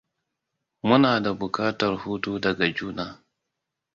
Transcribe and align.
Muna 0.87 1.19
da 1.19 1.31
bukatar 1.39 1.93
hutu 2.03 2.31
daga 2.43 2.67
juna. 2.75 3.05